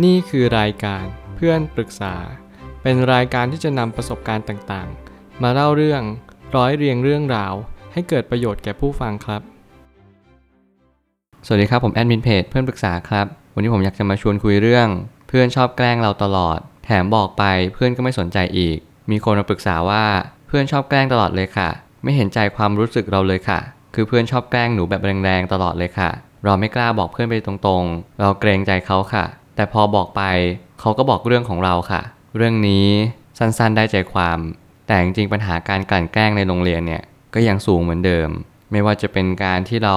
[0.00, 1.04] นี่คือรายการ
[1.36, 2.14] เพื่อนปรึกษา
[2.82, 6.02] เป็นรายการที่จะนำประสบการณ์ต่างๆ มาเล่าเรื่อง
[6.56, 7.54] ร้อยเรียงเรื่องราว
[7.92, 9.42] ให้เกิดประโยชน์แก่ผู้ฟังครับ
[11.46, 14.88] สวัสดีครับผมแอดมินเพจเพื่อนปรึกษาครับ วันนี้ผมอยากจะมาชวนคุยเรื่อง
[15.28, 18.78] เพื่อนชอบแกล้งเราตลอด แถมบอกไปเพื่อนก็ไม่สนใจอีก
[19.10, 20.04] มีคนมาปรึกษาว่า
[20.46, 21.68] เพื่อนชอบแกล้งตลอดเลยค่ะ
[22.02, 23.60] ไม่เห็นใจความรู้สึกเราเลยค่ะ
[23.94, 26.10] คือเพื่อนชอบแกล้งหนูแบบแรงๆตลอดเลยค่ะ
[26.44, 29.24] เราไม่กล้าบอกเพื่อนไปตรงๆ เราเกรงใจเขาค่ะ
[29.56, 30.22] แต่พอบอกไป
[30.80, 32.02] เขาก็บอกเรื่องของเราค่ะ
[32.36, 32.86] เรื่องนี้
[33.38, 34.38] สั้นๆได้ใจความ
[34.86, 37.02] แต่จริงๆปัญหาการกลั่นแกล้งในโรงเรียนเนี่ย
[37.34, 38.28] ก็ยังสูงเหมือนเดิม
[38.72, 39.96] ไม่ว่าจะเป็นการที่เรา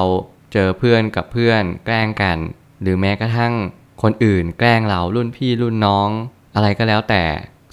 [0.54, 2.38] เจอเพื่อนกับเพื่อนแกล้งกัน
[2.82, 3.54] หรือแม้กระทั่ง
[4.02, 6.10] คนอื่นแกล้งเรารุ่นพี่รุ่นน้อง
[6.56, 7.24] อะไรก็แล้วแต่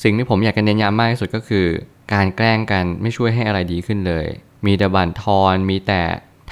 [0.02, 1.66] สิ่งที่ผมอยากจะเน้นย้ำมากที่สุดก็คือ
[2.12, 4.26] การแกล้งกันไม่ช่วยให้อะไรดีขึ้นเลย
[4.66, 6.02] มีแต่บั่นทอนมีแต่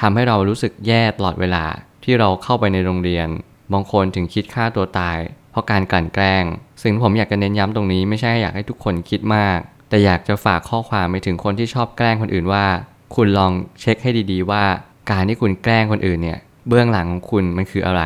[0.01, 1.65] ทำให้เรารู้สึกแย่ตลอดเวลา
[2.05, 3.29] ที่เราเข้าไปในโรงเรียน
[3.73, 5.19] บางคนถึงคิดฆ่าตัวตาย
[5.51, 6.45] เพราะการกลั่นแกล้ง
[6.83, 9.59] สิ่งที่ผมอยากจะเน้นย้ำตรงนี้ไม่ใช่อยากให้ทุกคนคิดมาก
[9.89, 12.67] แต่อยากจะฝากข้อความไปถึงคนที่ชอบแกล้งคนอื่นว่า
[13.15, 14.65] คุณลองเช็คให้ดีๆว่า
[15.11, 18.03] การที่คุณแกล้งคนอื่นเนี่ย เบื้องหลังของคุณมันคืออะไร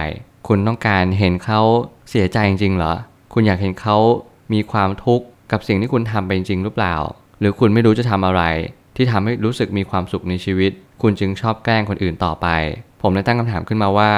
[0.49, 1.61] คุณต้องการเห็นเขา
[2.11, 2.95] เสียใจจริงๆเหรอ
[3.33, 3.97] คุณอยากเห็นเขา
[4.53, 6.97] มีความทุกข์กับสิ่งที่คุณทำไปจริงหรือเปล่า
[7.41, 8.43] หรือคุณไม่รู้จะทำอะไร
[8.97, 10.73] ที่ทำให้รู้สึกมีความสุขในชีวิต
[11.03, 12.47] คุณจึงชอบแกล้งคนอื่นต่อไป
[13.03, 14.11] ผมเลยตั้งคำถามขึ้นมาว่า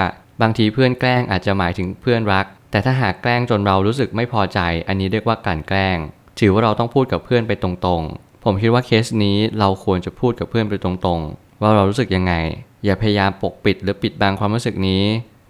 [0.43, 5.97] บางทีเพื่อนแกล้งอาจจะหมายถึงเพื่อนรัก แต่ถ้าหากแกล้งจนเรารู้สึกไม่พอใจ อันนี้เรียกว่ากลั่นแกล้ง
[6.41, 12.35] ถือว่าเราต้องพูดกับเพื่อนไปตรงๆ ผมคิดว่าเคสนี้เราควรจะพูดกับเพื่อนไปตรงๆ ว่าเรารู้สึกยังไง
[12.85, 15.03] อย่าพยายามปกปิดหรือปิดบังความรู้สึกนี้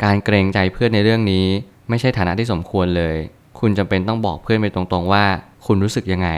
[0.04, 1.46] การเกรงใจเพื่อนในเรื่องนี้
[1.88, 3.16] ไม่ใช่ฐานะที่สมควรเลย
[3.60, 5.24] คุณจำเป็นต้องบอกเพื่อนไปตรงๆว่า
[5.66, 6.30] คุณรู้สึกยังไง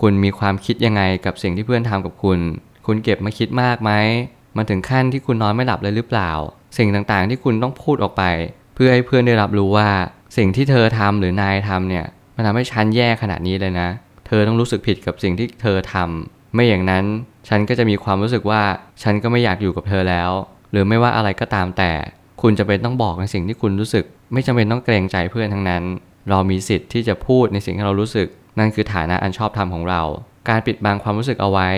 [0.00, 2.38] คุณมีความคิดยังไงกับสิ่งที่เพื่อนทำกับคุณ
[2.86, 3.92] คุณเก็บมาคิดมากไหม
[4.56, 6.30] มันถึงขั้นที่คุณนอนไม่หลับเลยหรือเปล่า
[6.76, 8.22] สิ่งต่างๆ ที่คุณต้องพูดออกไป
[8.74, 9.88] เพื่อให้เพื่อนได้รับรู้ว่า
[10.36, 13.88] สิ่งที่เธอทำหรือนายทำเนี่ยมันทำให้ฉันแย่ขนาดนี้เลยนะ
[14.26, 17.04] เธอต้องรู้สึกผิดกับสิ่งที่เธอทำไม่อย่างนั้น
[17.48, 18.62] ฉันก็จะมีความรู้สึกว่า
[19.02, 20.30] ฉันก็ไม่อยากอยู่กับเธอแล้ว
[20.70, 21.92] หรือไม่ว่าอะไรก็ตามแต่
[22.42, 25.82] คุณจะเป็นต้องบอกในสิ่งที่คุณรู้สึก ไม่จำเป็นต้องเกรงใจเพื่อนทั้งนั้น
[26.30, 30.02] เรามีสิทธิ์ที่จะพูดในสิ่งที่เรารู้สึก นั่นคือฐานะอันชอบธรรมของเรา
[30.48, 31.68] การปิดบังความรู้สึกเอาไว้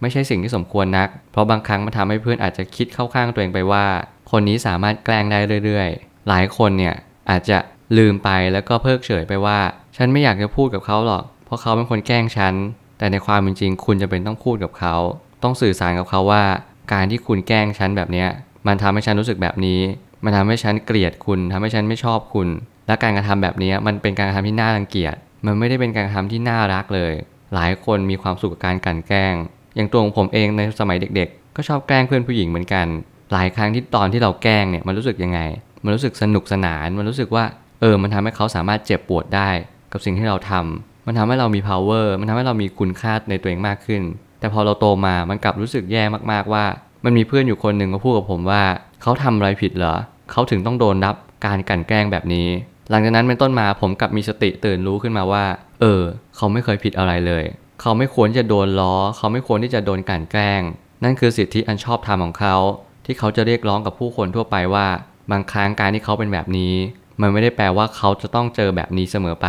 [0.00, 3.84] ไม่ใช่สิ่งที่สมควรนัก เพราะบางครั้งมันทำให้เพื่อนอาจจะคิดเข้าข้างตัวเองไปว่า
[4.30, 6.94] คนนี้สามารถแกล้งได้เรื่อยๆ หลายคนเนี่ย
[7.30, 7.58] อาจจะ
[7.98, 9.58] ลืมไปแล้วก็เพิกเฉยไปว่า
[9.96, 12.54] ฉันไม่อยากจะพูดกับเขาหรอก เพราะเขาเป็นคนแกล้งฉัน
[12.98, 14.94] แต่ในความเป็นจริง คุณจะเป็นต้องพูดกับเขา
[15.42, 16.44] ต้องสื่อสารกับเขาว่า
[16.92, 18.28] การที่คุณแกล้งฉันแบบเนี้ย
[18.66, 19.80] มันทำให้ฉันรู้สึกแบบนี้
[20.24, 22.48] มันทำให้ฉันเกลียดคุณทำให้ฉันไม่ชอบคุณ
[22.86, 25.14] และการกระทำแบบนี้มันเป็นการกระทำที่น่ารังเกียจ
[25.46, 27.12] มันไม่ได้เป็นการกระทำที่น่ารักเลย
[27.54, 29.34] หลายคนมีความสุขกับการกลั่นแกล้ง
[29.76, 32.86] อย่างตัวของผมเองในสมัยเด็ก ๆ ก็ชอบแกล้งเพื่อนผู้หญิงเหมือนกัน
[33.32, 35.40] หลายครั้งที่ตอนที่เราแกล้งเนี่ยมันรู้สึกยังไง
[35.84, 37.44] มันรู้สึกสนุกสนาน มันรู้สึกว่า
[37.80, 39.48] เออ มันทำให้เขาสามารถเจ็บปวดได้
[39.92, 44.02] กับสิ่งที่เราทำมันทำให้เรามี power มันทำให้เรามีคุณค่าในตัวเองมากขึ้น
[44.40, 46.64] แต่พอเราโตมา มันกลับรู้สึกแย่มากๆว่า
[47.04, 48.62] มันมีเพื่อนอยู่คนหนึ่งมาพูดกับผมว่า
[49.02, 49.94] เขาทำอะไรผิดเหรอ
[50.30, 51.16] เขาถึงต้องโดนรับ
[51.46, 52.48] การกลั่นแกล้งแบบนี้
[52.90, 55.44] หลังจากนั้นเป็นต้นมาผมกลับมีสติตื่นรู้ขึ้นมาว่า
[55.80, 56.02] เออ
[56.36, 57.44] เขาไม่เคยผิดอะไรเลย
[57.80, 60.62] เขาไม่ควรจะโดนล้อ เขาไม่ควรที่จะโดนกลั่นแกล้ง
[61.04, 62.56] นั่นคือสิทธิอันชอบธรรมของเขา
[63.06, 64.86] ที่เขาจะเรียกร้องกับผู้คนทั่วไปว่า
[65.32, 66.74] บางครั้งการที่เขาเป็นแบบนี้
[67.20, 69.48] มันไม่ได้แปลว่าเขาจะต้องเจอแบบนี้เสมอไป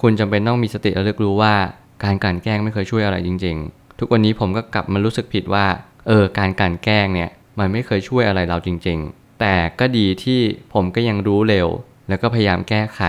[0.00, 1.54] คุณจำเป็นต้องมีสติระลึกรู้ว่า
[2.04, 5.66] การกลั่นแกล้งไม่เคยช่วยอะไรจริง ๆ ทุกวันนี้ผมก็กลับมารู้สึกผิดว่า
[6.08, 10.40] เออ การกลั่นแกล้งเนี่ย มันไม่เคยช่วยอะไรเราจริง ๆ แต่ก็ดีที่
[10.74, 11.68] ผมก็ยังรู้เร็ว
[12.08, 13.00] แล้วก็พยายามแก้ไข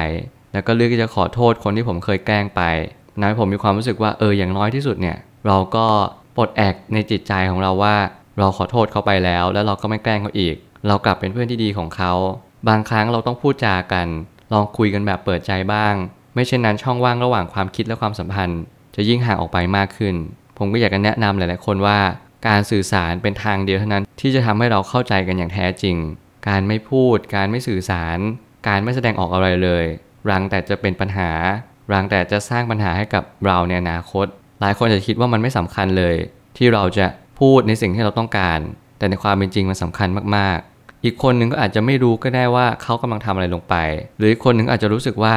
[0.54, 2.62] แล้วก็เลือกที่จะขอโทษคนที่ผมเคยแกล้งไป
[3.22, 5.86] นะผมมีความรู้สึกว่าเอออย่างน้อยที่สุดเนี่ย เราก็
[6.38, 7.96] ปลดแอกในจิตใจของเราว่า
[8.42, 10.56] เราขอโทษเขาไปแล้ว แล้วเราก็ไม่แกล้งเขาอีก
[10.88, 12.14] เรากลับเป็นเพื่อนที่ดีของเขา
[12.68, 14.08] บางครั้งเราต้องพูดจากัน
[14.54, 15.94] ลองคุยกันแบบเปิดใจบ้าง
[16.34, 18.62] ไม่เช่นนั้นช่องว่างระหว่างความคิดและความสัมพันธ์
[18.96, 20.16] จะยิ่งห่างออกไปมากขึ้น
[20.58, 22.00] ผมก็อยากจะแนะนำหลาย ๆ คนว่า
[22.48, 25.98] การสื่อสารเป็นทางเดียวเท่านั้น ที่จะทำให้เราเข้าใจกันอย่างแท้จริง
[26.48, 28.18] การไม่พูด การไม่สื่อสาร
[28.68, 29.86] การไม่แสดงออกอะไรเลย
[30.30, 31.32] รังแต่จะเป็นปัญหา
[31.94, 34.26] รังแต่จะสร้างปัญหาให้กับเราในอนาคต
[34.62, 36.16] หลายคนจะคิดว่ามันไม่สำคัญเลย
[36.58, 37.06] ที่เราจะ
[37.42, 38.60] พูดในสิ่งที่เราต้องการ
[38.98, 43.76] แต่ในความเป็นจริงมันสำคัญมากๆ อีกคนหนึ่งก็อาจจะไม่รู้ก็ได้ว่าเขากำลังทำอะไรลงไป
[44.18, 45.36] หรืออีกคนหนึ่งอาจจะรู้สึกว่า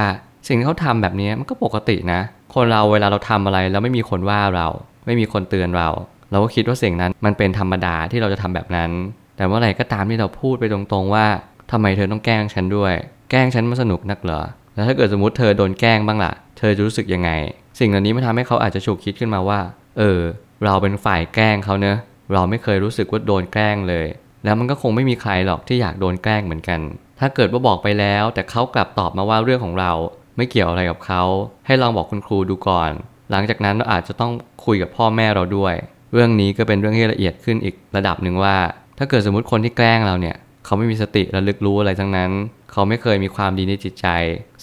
[0.49, 2.21] สิ่งที่เขาทำแบบนี้มันก็ปกตินะ
[2.55, 4.69] คนเราเวลาเราทำอะไรแล้วไม่มีคนว่าเรา
[5.07, 5.89] ไม่มีคนเตือนเรา
[6.31, 8.91] เราก็คิดว่าสิ่งนั้นมันเป็นธรรมดาที่เราจะทำแบบนั้น
[9.37, 11.27] แต่เมื่อไหร่ก็ตามที่เราพูดไปตรงๆว่า
[11.71, 12.95] ทำไมเธอต้องแกล้งฉันด้วย
[13.31, 14.41] แกล้งฉันมันสนุกนักเหรอ
[14.75, 17.31] แล้วถ้าเกิดสมมติเธอโดนแกล้งบ้างล่ะ เธอจะรู้สึกยังไง
[17.79, 19.61] สิ่งเหล่านี้มันทำให้เขาอาจจะฉุกคิดขึ้นมาว่า
[19.99, 20.21] เออ
[20.65, 21.99] เราเป็นฝ่ายแกล้งเขาเนอะ
[22.33, 24.07] เราไม่เคยรู้สึกว่าโดนแกล้งเลย
[24.45, 26.81] แล้วมันก็คงไม่มีใครหรอกที่อยากโดนแกล้งเหมือนกัน
[27.21, 29.93] ถ้าเกิดว่าบอกไปแล้ว แต่เขากลับตอบมาว่าเรื่องของเรา
[30.37, 31.23] ไม่เกี่ยวอะไรกับเขา
[31.67, 32.91] ให้ลองบอกคุณครูดูก่อน
[33.31, 34.33] หลังจากนั้นเราอาจจะต้อง
[34.65, 35.75] คุยกับพ่อแม่เราด้วย
[36.13, 38.57] เรื่องนี้ก็เป็นเรื่องที่ละเอียดขึ้นอีกระดับหนึ่งว่า
[38.99, 42.31] ถ้าเกิดสมมติคนที่แกล้งเราเนี่ยเขาไม่มีสติระลึกรู้อะไรทั้งนั้น
[42.73, 44.07] เขาไม่เคยมีความดีในจิตใจ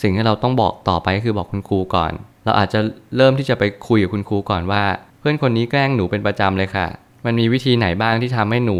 [0.02, 2.12] สิ่งที่เราต้องบอกต่อไปก็คือบอกคุณครูก่อน
[2.46, 2.80] เราอาจจะ
[3.18, 4.84] เริ่มที่จะไปคุยกับคุณครูก่อนว่า
[5.22, 6.88] เพื่อนคนนี้แกล้งหนูเป็นประจำเลยค่ะ
[7.26, 8.80] มันมีวิธีไหนบ้างที่ทำให้หนู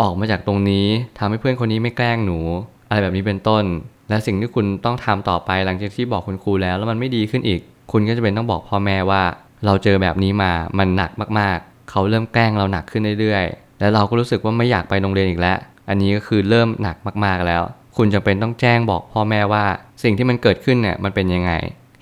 [0.00, 0.86] ออกมาจากตรงนี้
[1.18, 2.38] ทำให้เพื่อนคนนี้ไม่แกล้งหนู
[2.88, 3.64] อะไรแบบนี้เป็นต้น
[4.08, 7.60] และสิ่งที่คุณต้องทำต่อไปหลังจากที่บอกคุณครูแล้ว แล้วมันไม่ดีขึ้นอีก
[7.92, 9.22] คุณก็จะเป็นต้องบอกพ่อแม่ว่า
[9.66, 15.58] เราเจอแบบนี้มามันหนักมากๆ เขาเริ่มแกล้งเราหนักขึ้นเรื่อยๆ แล้วเราก็รู้สึกว่าไม่อยากไปโรงเรียนอีกแล้ว
[15.88, 17.62] อันนี้ก็คือเริ่มหนักมากๆแล้ว
[17.96, 19.64] คุณจำเป็นต้องแจ้งบอกพ่อแม่ว่า
[20.02, 21.52] สิ่งที่มันเกิดขึ้นเนี่ยมันเป็นยังไง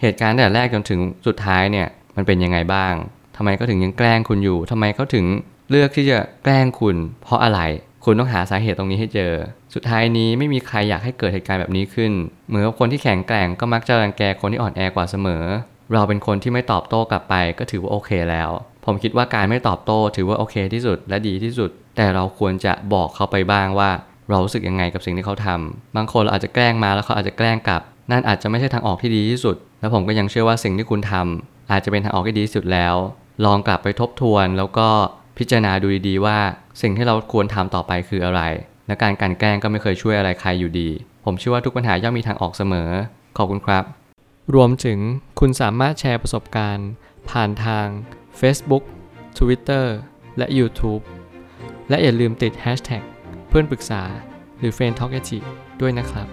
[0.00, 1.86] เหตุการณ์แต่แรกจนถึงสุดท้ายเนี่ย
[2.16, 2.92] มันเป็นยังไงบ้าง
[3.36, 5.26] ทำไมเขาถึงยังแกล้งคุณอยู่ทำไมเขาถึง
[5.70, 7.60] เลือกที่จะแกล้งคุณ เพราะอะไร
[8.04, 9.32] คุณต้องหาสาเหตุตรงนี้ให้เจอ
[9.74, 12.12] สุดท้ายนี้ไม่มีใครอยากให้เกิดเหตุการณ์แบบนี้ขึ้น
[12.48, 15.44] เหมือนกับคนที่แข็งแกร่งก็มักจะรังแกคนที่อ่อนแอกว่าเสมอ
[15.92, 18.50] เราเป็นคนที่ไม่ตอบโต้กลับไปก็ถือว่าโอเคแล้ว
[18.84, 23.90] ผมคิดว่าการไม่ตอบโต้ถือว่าโอเคที่สุดและดีที่สุด แต่เราควรจะบอกเขาไปบ้างว่า
[24.30, 32.94] เรารู้สึกยังไงกับสิ่งที่เขาทำบางคนเราอาจจะแกล้งมาแล้วเขาอาจจะแกล้งกลับ นั่นอาจจะไม่ใช่ทางออกที่ดีที่สุด และผมก็ยังเชื่อว่าสิ่งที่คุณทำอาจจะเป็นทางออกที่ดีที่สุดแล้ว
[33.44, 34.88] ลองกลับไปทบทวน แล้วก็
[35.38, 36.38] พิจารณาดูดีๆว่า
[36.80, 38.42] สิ่งที่เราควรทำต่อไปคืออะไร
[38.86, 40.88] และการกันแกล้งก็ไม่เคยช่วยอะไรใครอยู่ดี
[41.24, 42.90] ผมเชื่อว่าทุกปัญหาย่อมมีทางออกเสมอ
[43.36, 43.84] ขอบคุณครับ
[44.54, 44.98] รวมถึง
[45.40, 46.88] คุณสามารถแชร์ประสบการณ์
[47.30, 47.86] ผ่านทาง
[48.40, 48.84] Facebook
[49.38, 49.86] Twitter
[50.38, 51.02] และ YouTube
[51.88, 53.02] และอย่าลืมติด Hashtag
[53.48, 54.02] เพื่อนปรึกษา
[54.58, 55.12] หรือ f r ร e n d t a l k
[55.80, 56.26] ด้วยนะครับ